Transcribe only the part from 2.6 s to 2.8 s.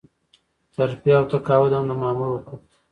دي.